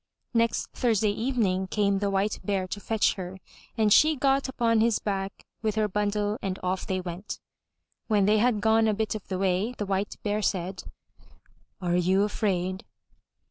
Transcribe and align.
Next 0.33 0.65
Thursday 0.73 1.11
evening 1.11 1.67
came 1.67 1.99
the 1.99 2.09
White 2.09 2.39
Bear 2.43 2.67
to 2.69 2.79
fetch 2.79 3.13
her, 3.13 3.37
and 3.77 3.93
she 3.93 4.15
got 4.15 4.49
upon 4.49 4.79
his 4.81 4.97
back 4.97 5.45
with 5.61 5.75
her 5.75 5.87
bundle 5.87 6.39
and 6.41 6.57
off 6.63 6.87
they 6.87 6.99
went. 6.99 7.39
When 8.07 8.25
they 8.25 8.39
had 8.39 8.61
gone 8.61 8.87
a 8.87 8.95
bit 8.95 9.13
of 9.13 9.27
the 9.27 9.37
way, 9.37 9.75
the 9.77 9.85
White 9.85 10.17
Bear 10.23 10.41
said: 10.41 10.85
"Are 11.79 11.97
you 11.97 12.23
afraid?" 12.23 12.83